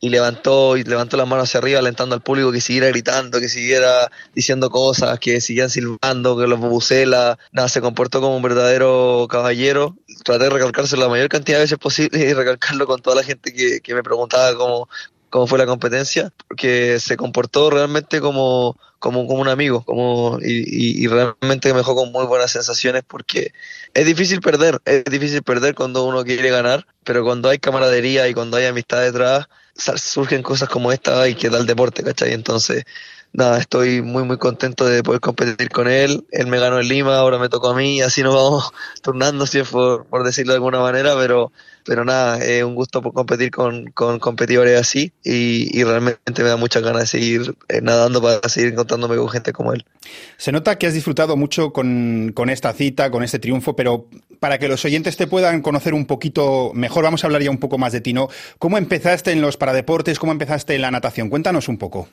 y 0.00 0.08
levantó 0.08 0.78
y 0.78 0.84
levantó 0.84 1.18
las 1.18 1.28
manos 1.28 1.44
hacia 1.44 1.58
arriba 1.58 1.78
alentando 1.78 2.14
al 2.14 2.22
público 2.22 2.50
que 2.50 2.62
siguiera 2.62 2.88
gritando, 2.88 3.38
que 3.38 3.50
siguiera 3.50 4.10
diciendo 4.34 4.70
cosas, 4.70 5.18
que 5.20 5.42
siguieran 5.42 5.68
silbando, 5.68 6.38
que 6.38 6.46
los 6.46 6.58
bubucela, 6.58 7.38
nada, 7.52 7.68
se 7.68 7.82
comportó 7.82 8.22
como 8.22 8.34
un 8.34 8.42
verdadero 8.42 9.26
caballero. 9.30 9.94
Traté 10.24 10.44
de 10.44 10.50
recalcarse 10.50 10.96
la 10.96 11.08
mayor 11.08 11.28
cantidad 11.28 11.58
de 11.58 11.64
veces 11.64 11.78
posible 11.78 12.18
y 12.18 12.32
recalcarlo 12.32 12.86
con 12.86 13.02
toda 13.02 13.16
la 13.16 13.22
gente 13.22 13.52
que, 13.52 13.80
que 13.80 13.94
me 13.94 14.02
preguntaba 14.02 14.54
cómo, 14.56 14.88
cómo 15.28 15.46
fue 15.46 15.58
la 15.58 15.66
competencia, 15.66 16.32
porque 16.48 16.98
se 16.98 17.18
comportó 17.18 17.68
realmente 17.68 18.22
como, 18.22 18.78
como, 18.98 19.26
como 19.26 19.42
un 19.42 19.48
amigo, 19.48 19.84
como, 19.84 20.38
y, 20.40 21.04
y, 21.04 21.06
realmente 21.08 21.72
me 21.72 21.78
dejó 21.78 21.94
con 21.94 22.10
muy 22.10 22.24
buenas 22.24 22.50
sensaciones 22.50 23.02
porque 23.06 23.52
es 23.92 24.06
difícil 24.06 24.40
perder, 24.40 24.80
es 24.86 25.04
difícil 25.04 25.42
perder 25.42 25.74
cuando 25.74 26.04
uno 26.04 26.24
quiere 26.24 26.48
ganar, 26.50 26.86
pero 27.04 27.22
cuando 27.22 27.50
hay 27.50 27.58
camaradería 27.58 28.28
y 28.28 28.34
cuando 28.34 28.56
hay 28.56 28.64
amistad 28.64 29.02
detrás, 29.02 29.46
surgen 29.80 30.42
cosas 30.42 30.68
como 30.68 30.92
esta 30.92 31.28
y 31.28 31.34
que 31.34 31.50
da 31.50 31.58
el 31.58 31.66
deporte, 31.66 32.02
¿cachai? 32.02 32.32
Entonces, 32.32 32.84
nada, 33.32 33.58
estoy 33.58 34.02
muy, 34.02 34.24
muy 34.24 34.38
contento 34.38 34.84
de 34.84 35.02
poder 35.02 35.20
competir 35.20 35.68
con 35.70 35.88
él. 35.88 36.24
Él 36.30 36.46
me 36.46 36.58
ganó 36.58 36.80
en 36.80 36.88
Lima, 36.88 37.16
ahora 37.16 37.38
me 37.38 37.48
tocó 37.48 37.70
a 37.70 37.74
mí, 37.74 38.00
así 38.00 38.22
nos 38.22 38.34
vamos 38.34 38.72
turnando, 39.02 39.46
si 39.46 39.62
por, 39.62 40.06
por 40.06 40.24
decirlo 40.24 40.52
de 40.52 40.56
alguna 40.56 40.80
manera, 40.80 41.14
pero, 41.16 41.52
pero 41.84 42.04
nada, 42.04 42.38
es 42.38 42.62
un 42.64 42.74
gusto 42.74 43.02
por 43.02 43.12
competir 43.12 43.50
con, 43.50 43.90
con 43.92 44.18
competidores 44.18 44.78
así 44.80 45.12
y, 45.22 45.78
y, 45.78 45.84
realmente 45.84 46.42
me 46.42 46.48
da 46.48 46.56
muchas 46.56 46.82
ganas 46.82 47.02
de 47.02 47.06
seguir 47.06 47.54
eh, 47.68 47.80
nadando 47.80 48.20
para 48.20 48.48
seguir 48.48 48.72
encontrándome 48.72 49.16
con 49.16 49.28
gente 49.28 49.52
como 49.52 49.72
él. 49.72 49.84
Se 50.36 50.52
nota 50.52 50.78
que 50.78 50.86
has 50.86 50.94
disfrutado 50.94 51.36
mucho 51.36 51.72
con, 51.72 52.32
con 52.34 52.50
esta 52.50 52.72
cita, 52.72 53.10
con 53.10 53.22
este 53.22 53.38
triunfo, 53.38 53.76
pero 53.76 54.06
para 54.40 54.58
que 54.58 54.68
los 54.68 54.84
oyentes 54.84 55.16
te 55.16 55.26
puedan 55.26 55.60
conocer 55.60 55.94
un 55.94 56.06
poquito 56.06 56.72
mejor, 56.74 57.04
vamos 57.04 57.22
a 57.22 57.26
hablar 57.26 57.42
ya 57.42 57.50
un 57.50 57.58
poco 57.58 57.78
más 57.78 57.92
de 57.92 58.00
ti, 58.00 58.14
¿no? 58.14 58.28
¿Cómo 58.58 58.78
empezaste 58.78 59.32
en 59.32 59.42
los 59.42 59.56
paradeportes? 59.56 60.18
¿Cómo 60.18 60.32
empezaste 60.32 60.74
en 60.74 60.82
la 60.82 60.90
natación? 60.90 61.28
Cuéntanos 61.28 61.68
un 61.68 61.76
poco. 61.76 62.08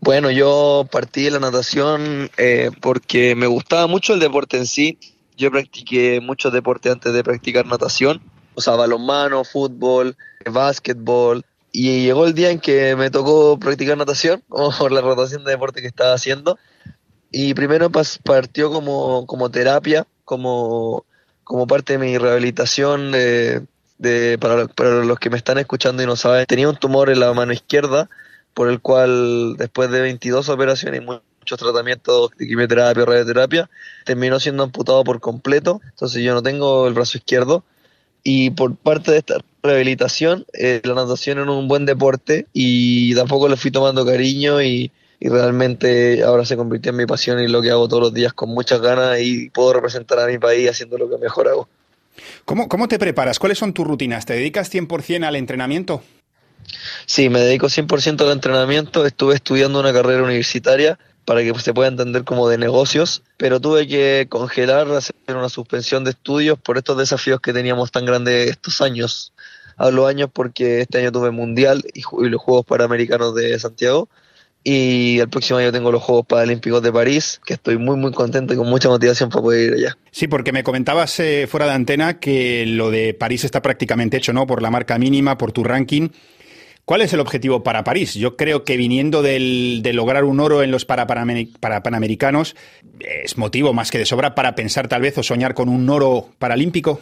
Bueno, 0.00 0.30
yo 0.30 0.86
partí 0.90 1.24
de 1.24 1.32
la 1.32 1.40
natación 1.40 2.30
eh, 2.36 2.70
porque 2.80 3.34
me 3.34 3.48
gustaba 3.48 3.88
mucho 3.88 4.14
el 4.14 4.20
deporte 4.20 4.56
en 4.56 4.66
sí. 4.66 4.98
Yo 5.36 5.50
practiqué 5.50 6.20
muchos 6.20 6.52
deportes 6.52 6.92
antes 6.92 7.12
de 7.12 7.24
practicar 7.24 7.66
natación, 7.66 8.22
o 8.54 8.60
sea, 8.60 8.74
balonmano, 8.74 9.44
fútbol, 9.44 10.16
básquetbol. 10.50 11.44
Y 11.72 12.04
llegó 12.04 12.26
el 12.26 12.34
día 12.34 12.50
en 12.50 12.60
que 12.60 12.94
me 12.96 13.10
tocó 13.10 13.58
practicar 13.58 13.98
natación, 13.98 14.42
por 14.78 14.92
la 14.92 15.00
rotación 15.00 15.44
de 15.44 15.50
deporte 15.50 15.82
que 15.82 15.88
estaba 15.88 16.14
haciendo. 16.14 16.58
Y 17.32 17.54
primero 17.54 17.90
partió 18.22 18.70
como, 18.70 19.26
como 19.26 19.50
terapia, 19.50 20.06
como 20.24 21.04
como 21.46 21.68
parte 21.68 21.92
de 21.92 21.98
mi 22.00 22.18
rehabilitación 22.18 23.12
de, 23.12 24.38
para, 24.40 24.66
para, 24.66 25.04
los 25.04 25.18
que 25.20 25.30
me 25.30 25.36
están 25.36 25.58
escuchando 25.58 26.02
y 26.02 26.06
no 26.06 26.16
saben, 26.16 26.44
tenía 26.44 26.68
un 26.68 26.76
tumor 26.76 27.08
en 27.08 27.20
la 27.20 27.32
mano 27.32 27.52
izquierda, 27.52 28.10
por 28.52 28.68
el 28.68 28.80
cual 28.80 29.56
después 29.56 29.88
de 29.92 30.00
22 30.00 30.48
operaciones 30.48 31.00
y 31.00 31.04
muchos 31.04 31.56
tratamientos 31.56 32.32
de 32.36 32.48
quimioterapia, 32.48 33.04
radioterapia, 33.04 33.70
terminó 34.04 34.40
siendo 34.40 34.64
amputado 34.64 35.04
por 35.04 35.20
completo, 35.20 35.80
entonces 35.84 36.24
yo 36.24 36.34
no 36.34 36.42
tengo 36.42 36.88
el 36.88 36.94
brazo 36.94 37.16
izquierdo. 37.16 37.62
Y 38.24 38.50
por 38.50 38.74
parte 38.74 39.12
de 39.12 39.18
esta 39.18 39.36
rehabilitación, 39.62 40.46
eh, 40.52 40.80
la 40.82 40.94
natación 40.94 41.38
era 41.38 41.48
un 41.48 41.68
buen 41.68 41.86
deporte 41.86 42.48
y 42.52 43.14
tampoco 43.14 43.48
le 43.48 43.56
fui 43.56 43.70
tomando 43.70 44.04
cariño 44.04 44.60
y, 44.60 44.90
y 45.18 45.28
realmente 45.28 46.22
ahora 46.22 46.44
se 46.44 46.56
convirtió 46.56 46.90
en 46.90 46.96
mi 46.96 47.06
pasión 47.06 47.40
y 47.40 47.48
lo 47.48 47.62
que 47.62 47.70
hago 47.70 47.88
todos 47.88 48.02
los 48.02 48.14
días 48.14 48.32
con 48.32 48.50
muchas 48.50 48.80
ganas 48.80 49.18
y 49.20 49.50
puedo 49.50 49.72
representar 49.74 50.18
a 50.18 50.26
mi 50.26 50.38
país 50.38 50.68
haciendo 50.70 50.98
lo 50.98 51.08
que 51.08 51.18
mejor 51.18 51.48
hago. 51.48 51.68
¿Cómo, 52.44 52.68
cómo 52.68 52.88
te 52.88 52.98
preparas? 52.98 53.38
¿Cuáles 53.38 53.58
son 53.58 53.72
tus 53.72 53.86
rutinas? 53.86 54.26
¿Te 54.26 54.34
dedicas 54.34 54.72
100% 54.72 55.24
al 55.24 55.36
entrenamiento? 55.36 56.02
Sí, 57.06 57.28
me 57.28 57.40
dedico 57.40 57.66
100% 57.66 58.20
al 58.22 58.32
entrenamiento. 58.32 59.06
Estuve 59.06 59.34
estudiando 59.34 59.80
una 59.80 59.92
carrera 59.92 60.22
universitaria 60.22 60.98
para 61.24 61.42
que 61.42 61.52
se 61.58 61.74
pueda 61.74 61.88
entender 61.88 62.24
como 62.24 62.48
de 62.48 62.56
negocios, 62.56 63.22
pero 63.36 63.60
tuve 63.60 63.88
que 63.88 64.26
congelar, 64.28 64.88
hacer 64.92 65.14
una 65.28 65.48
suspensión 65.48 66.04
de 66.04 66.10
estudios 66.10 66.58
por 66.58 66.78
estos 66.78 66.96
desafíos 66.96 67.40
que 67.40 67.52
teníamos 67.52 67.90
tan 67.90 68.06
grandes 68.06 68.48
estos 68.50 68.80
años. 68.80 69.32
Hablo 69.76 70.06
años 70.06 70.30
porque 70.32 70.82
este 70.82 70.98
año 70.98 71.12
tuve 71.12 71.32
Mundial 71.32 71.84
y, 71.92 72.00
y 72.00 72.28
los 72.28 72.40
Juegos 72.40 72.64
Panamericanos 72.64 73.34
de 73.34 73.58
Santiago, 73.58 74.08
y 74.68 75.20
el 75.20 75.28
próximo 75.28 75.60
año 75.60 75.70
tengo 75.70 75.92
los 75.92 76.02
Juegos 76.02 76.26
Paralímpicos 76.26 76.82
de 76.82 76.92
París, 76.92 77.40
que 77.46 77.54
estoy 77.54 77.78
muy 77.78 77.96
muy 77.96 78.10
contento 78.10 78.52
y 78.52 78.56
con 78.56 78.68
mucha 78.68 78.88
motivación 78.88 79.30
para 79.30 79.42
poder 79.42 79.68
ir 79.68 79.74
allá. 79.74 79.98
Sí, 80.10 80.26
porque 80.26 80.50
me 80.50 80.64
comentabas 80.64 81.20
eh, 81.20 81.46
fuera 81.48 81.66
de 81.66 81.72
antena 81.72 82.18
que 82.18 82.66
lo 82.66 82.90
de 82.90 83.14
París 83.14 83.44
está 83.44 83.62
prácticamente 83.62 84.16
hecho, 84.16 84.32
¿no? 84.32 84.44
Por 84.48 84.62
la 84.62 84.72
marca 84.72 84.98
mínima, 84.98 85.38
por 85.38 85.52
tu 85.52 85.62
ranking. 85.62 86.08
¿Cuál 86.84 87.02
es 87.02 87.12
el 87.12 87.20
objetivo 87.20 87.62
para 87.62 87.84
París? 87.84 88.14
Yo 88.14 88.36
creo 88.36 88.64
que 88.64 88.76
viniendo 88.76 89.22
del, 89.22 89.82
de 89.84 89.92
lograr 89.92 90.24
un 90.24 90.40
oro 90.40 90.64
en 90.64 90.72
los 90.72 90.84
para, 90.84 91.06
para 91.06 91.82
Panamericanos 91.84 92.56
es 92.98 93.38
motivo 93.38 93.72
más 93.72 93.92
que 93.92 93.98
de 93.98 94.04
sobra 94.04 94.34
para 94.34 94.56
pensar 94.56 94.88
tal 94.88 95.02
vez 95.02 95.16
o 95.16 95.22
soñar 95.22 95.54
con 95.54 95.68
un 95.68 95.88
oro 95.88 96.30
paralímpico. 96.40 97.00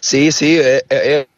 Sí, 0.00 0.32
sí, 0.32 0.58
es, 0.58 0.84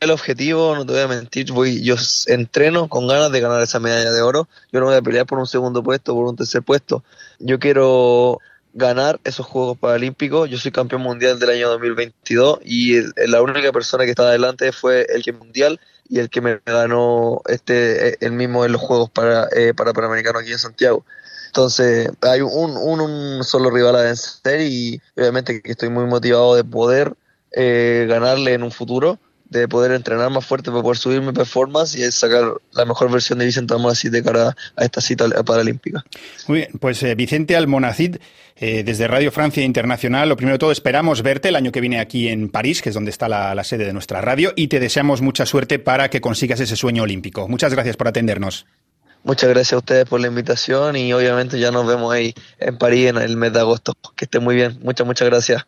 el 0.00 0.10
objetivo, 0.10 0.74
no 0.74 0.86
te 0.86 0.92
voy 0.92 1.02
a 1.02 1.08
mentir, 1.08 1.52
voy, 1.52 1.82
yo 1.82 1.96
entreno 2.26 2.88
con 2.88 3.06
ganas 3.06 3.32
de 3.32 3.40
ganar 3.40 3.62
esa 3.62 3.80
medalla 3.80 4.12
de 4.12 4.22
oro, 4.22 4.48
yo 4.72 4.80
no 4.80 4.86
voy 4.86 4.96
a 4.96 5.02
pelear 5.02 5.26
por 5.26 5.38
un 5.38 5.46
segundo 5.46 5.82
puesto, 5.82 6.14
por 6.14 6.26
un 6.26 6.36
tercer 6.36 6.62
puesto, 6.62 7.04
yo 7.38 7.58
quiero 7.58 8.38
ganar 8.72 9.20
esos 9.24 9.46
Juegos 9.46 9.78
Paralímpicos, 9.78 10.48
yo 10.48 10.58
soy 10.58 10.70
campeón 10.70 11.02
mundial 11.02 11.38
del 11.38 11.50
año 11.50 11.68
2022 11.70 12.60
y 12.64 13.00
la 13.26 13.42
única 13.42 13.72
persona 13.72 14.04
que 14.04 14.10
estaba 14.10 14.28
adelante 14.28 14.72
fue 14.72 15.06
el 15.08 15.22
que 15.22 15.32
mundial 15.32 15.80
y 16.08 16.18
el 16.18 16.30
que 16.30 16.40
me 16.40 16.60
ganó 16.64 17.40
este 17.46 18.24
el 18.24 18.32
mismo 18.32 18.64
en 18.64 18.72
los 18.72 18.80
Juegos 18.80 19.10
para, 19.10 19.48
eh, 19.54 19.74
para 19.74 19.92
Panamericanos 19.92 20.42
aquí 20.42 20.52
en 20.52 20.58
Santiago. 20.58 21.04
Entonces 21.46 22.10
hay 22.20 22.42
un, 22.42 22.76
un, 22.76 23.00
un 23.00 23.44
solo 23.44 23.70
rival 23.70 23.96
a 23.96 24.02
vencer 24.02 24.60
y 24.60 25.00
obviamente 25.16 25.60
que 25.62 25.72
estoy 25.72 25.88
muy 25.88 26.06
motivado 26.06 26.54
de 26.54 26.64
poder 26.64 27.14
eh, 27.52 28.06
ganarle 28.08 28.54
en 28.54 28.62
un 28.62 28.70
futuro, 28.70 29.18
de 29.50 29.66
poder 29.66 29.90
entrenar 29.92 30.30
más 30.30 30.46
fuerte 30.46 30.70
para 30.70 30.82
poder 30.82 30.96
subir 30.96 31.20
mi 31.20 31.32
performance 31.32 31.96
y 31.96 32.10
sacar 32.12 32.44
la 32.72 32.84
mejor 32.84 33.10
versión 33.10 33.38
de 33.40 33.46
Vicente 33.46 33.74
Almonacid 33.74 34.12
de 34.12 34.22
cara 34.22 34.56
a 34.76 34.84
esta 34.84 35.00
cita 35.00 35.28
paralímpica. 35.44 36.04
Muy 36.46 36.58
bien, 36.58 36.70
pues 36.78 37.02
eh, 37.02 37.16
Vicente 37.16 37.56
Almonacid, 37.56 38.16
eh, 38.56 38.84
desde 38.84 39.08
Radio 39.08 39.32
Francia 39.32 39.64
Internacional, 39.64 40.28
lo 40.28 40.36
primero 40.36 40.54
de 40.54 40.60
todo 40.60 40.70
esperamos 40.70 41.22
verte 41.22 41.48
el 41.48 41.56
año 41.56 41.72
que 41.72 41.80
viene 41.80 41.98
aquí 41.98 42.28
en 42.28 42.48
París, 42.48 42.80
que 42.80 42.90
es 42.90 42.94
donde 42.94 43.10
está 43.10 43.28
la, 43.28 43.54
la 43.54 43.64
sede 43.64 43.84
de 43.84 43.92
nuestra 43.92 44.20
radio, 44.20 44.52
y 44.54 44.68
te 44.68 44.78
deseamos 44.78 45.20
mucha 45.20 45.44
suerte 45.46 45.80
para 45.80 46.08
que 46.10 46.20
consigas 46.20 46.60
ese 46.60 46.76
sueño 46.76 47.02
olímpico. 47.02 47.48
Muchas 47.48 47.74
gracias 47.74 47.96
por 47.96 48.06
atendernos. 48.06 48.66
Muchas 49.22 49.50
gracias 49.50 49.74
a 49.74 49.78
ustedes 49.78 50.04
por 50.06 50.20
la 50.20 50.28
invitación 50.28 50.96
y 50.96 51.12
obviamente 51.12 51.58
ya 51.58 51.70
nos 51.70 51.86
vemos 51.86 52.12
ahí 52.12 52.32
en 52.58 52.78
París 52.78 53.08
en 53.08 53.18
el 53.18 53.36
mes 53.36 53.52
de 53.52 53.60
agosto. 53.60 53.94
Que 54.16 54.24
estén 54.24 54.42
muy 54.42 54.54
bien. 54.54 54.78
Muchas, 54.82 55.06
muchas 55.06 55.28
gracias. 55.28 55.66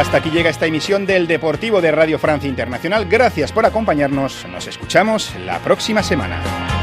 Hasta 0.00 0.16
aquí 0.16 0.30
llega 0.30 0.48
esta 0.48 0.64
emisión 0.64 1.04
del 1.04 1.26
Deportivo 1.26 1.82
de 1.82 1.90
Radio 1.90 2.18
Francia 2.18 2.48
Internacional. 2.48 3.04
Gracias 3.04 3.52
por 3.52 3.66
acompañarnos. 3.66 4.46
Nos 4.50 4.66
escuchamos 4.66 5.34
la 5.44 5.58
próxima 5.58 6.02
semana. 6.02 6.79